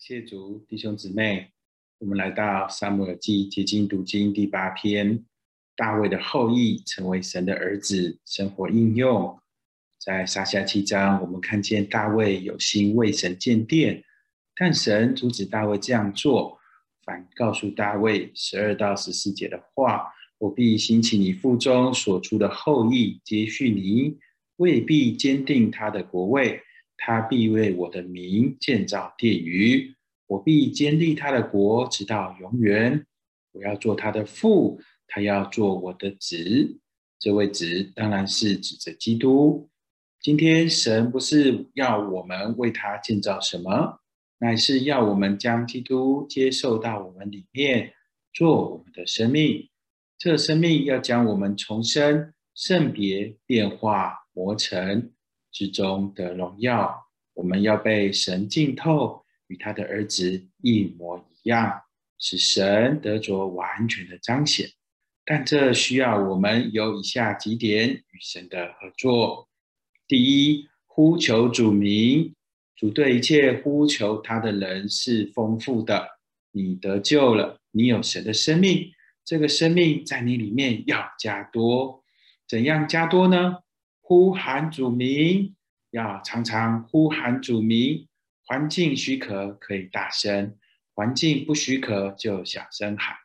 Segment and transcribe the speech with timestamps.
[0.00, 1.50] 谢主，弟兄姊妹，
[1.98, 5.22] 我们来到撒母耳记结晶读经第八篇，
[5.76, 9.38] 大卫的后裔成为神的儿子，生活应用。
[9.98, 14.02] 在撒下七章，我们看见大卫有心为神建殿，
[14.56, 16.58] 但神阻止大卫这样做，
[17.04, 20.06] 反告诉大卫十二到十四节的话：
[20.38, 24.16] 我必兴起你腹中所出的后裔接续你，
[24.56, 26.62] 未必坚定他的国位。
[27.02, 29.94] 他必为我的名建造殿宇，
[30.30, 33.04] 我必坚立他的国，直到永远。
[33.50, 36.78] 我要做他的父，他要做我的子。
[37.18, 39.68] 这位子当然是指着基督。
[40.20, 43.98] 今天神不是要我们为他建造什么，
[44.38, 47.92] 乃是要我们将基督接受到我们里面，
[48.32, 49.68] 做我们的生命。
[50.16, 55.10] 这生命要将我们重生、圣别、变化、磨成。
[55.50, 61.82] 之中的荣耀，我们要被神浸透，与他的儿子一模一样，
[62.20, 64.70] 使神得着完全的彰显。
[65.24, 69.48] 但这需要我们有以下几点与神的合作：
[70.06, 72.34] 第一，呼求主名，
[72.76, 76.06] 主对一切呼求他的人是丰富的。
[76.52, 78.92] 你得救了，你有神的生命，
[79.24, 82.04] 这个生命在你里面要加多。
[82.48, 83.58] 怎样加多呢？
[84.00, 85.54] 呼喊主名，
[85.90, 88.08] 要常常呼喊主名。
[88.44, 90.56] 环境许可可以大声，
[90.94, 93.16] 环境不许可就小声喊。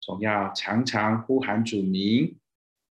[0.00, 2.38] 总要常常呼喊主名。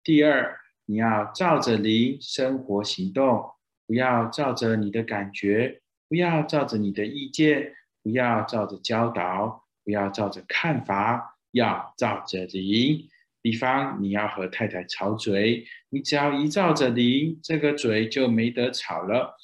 [0.03, 3.51] 第二，你要照着灵生活行动，
[3.87, 13.09] 不要照着你的感觉，不要照着你的意见，不要照着教导，不要照着看法，要照着灵。
[13.41, 19.37] 比方你要和太太吵嘴，你只要一照着离，这个嘴就没得吵了；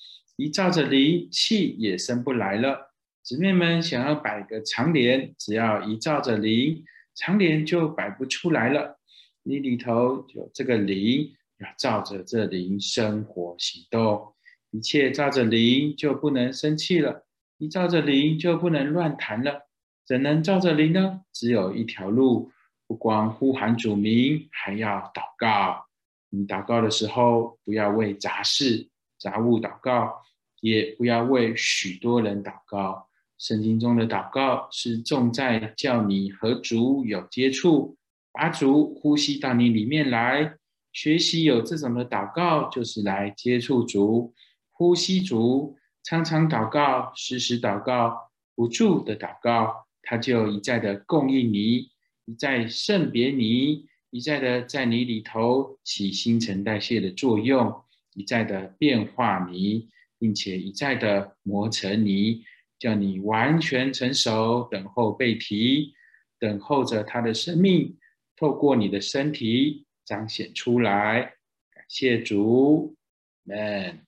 [0.42, 2.92] 一照着离，气也生不来了。
[3.22, 6.84] 姊妹们想要摆个长脸，只要一照着离，
[7.14, 8.98] 长脸就摆不出来了。
[9.44, 14.34] 你里头有这个灵，要照着这灵生活行动，
[14.72, 17.24] 一切照着灵就不能生气了，
[17.58, 19.68] 一照着灵就不能乱谈了。
[20.04, 21.20] 怎能照着灵呢？
[21.32, 22.50] 只有一条路。
[22.88, 25.86] 不光呼喊主名，还要祷告。
[26.30, 28.88] 你祷告的时候，不要为杂事、
[29.18, 30.20] 杂物祷告，
[30.62, 33.08] 也不要为许多人祷告。
[33.38, 37.96] 圣经中的祷告是重在叫你和主有接触，
[38.32, 40.54] 把主呼吸到你里面来。
[40.92, 44.32] 学习有这种的祷告，就是来接触主、
[44.70, 45.76] 呼吸主。
[46.04, 51.90] 常常祷告、时时祷告、不住的祷告，他就一再的供应你。
[52.26, 57.74] 一再圣别你，一再的在你里头起新陈代谢的作用，
[58.14, 59.88] 一再的变化你，
[60.22, 62.44] 并且一再的磨成泥，
[62.78, 65.92] 叫你完全成熟，等候被提，
[66.38, 67.98] 等候着他的生命
[68.36, 71.34] 透过你的身体彰显出来。
[71.74, 72.94] 感谢主，
[73.42, 74.06] 们。